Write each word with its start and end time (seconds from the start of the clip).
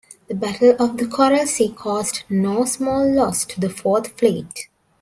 The 0.29 0.33
Battle 0.33 0.75
of 0.79 0.97
the 0.97 1.05
Coral 1.05 1.45
Sea 1.45 1.69
caused 1.69 2.23
no 2.27 2.65
small 2.65 3.07
loss 3.13 3.45
to 3.45 3.59
the 3.59 3.69
Fourth 3.69 4.17
Fleet. 4.17 4.67